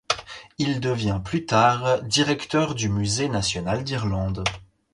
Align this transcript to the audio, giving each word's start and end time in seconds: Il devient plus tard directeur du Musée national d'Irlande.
Il 0.57 0.79
devient 0.79 1.21
plus 1.23 1.45
tard 1.45 2.01
directeur 2.01 2.73
du 2.73 2.89
Musée 2.89 3.29
national 3.29 3.83
d'Irlande. 3.83 4.43